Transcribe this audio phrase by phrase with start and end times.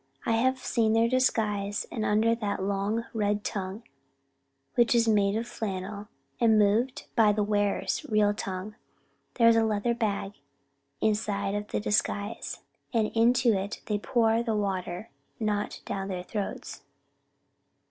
[0.25, 3.83] I have seen their disguise, and under that long red tongue,
[4.73, 6.07] which is made of flannel,
[6.39, 8.73] and moved by the wearer's real tongue,
[9.35, 10.33] there is a leather bag,
[11.01, 12.61] inside of the disguise
[12.91, 16.81] and into it they pour the water; not down their throats."